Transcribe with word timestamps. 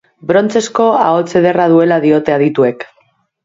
Brontzezko 0.29 0.87
ahots 1.03 1.37
ederra 1.41 1.69
duela 1.77 2.01
diote 2.09 2.39
adituek. 2.41 2.91